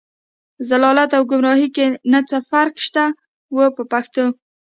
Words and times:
ضلالت 0.69 1.11
او 1.17 1.23
ګمراهۍ 1.31 1.67
کې 1.75 1.85
نه 2.11 2.19
څه 2.29 2.37
فرق 2.49 2.75
و 3.55 3.57
په 3.75 3.83
پښتو 3.91 4.21
ژبه. 4.33 4.37